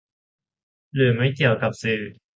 [0.95, 2.01] หรือไม่เกี่ยวกับสื่อ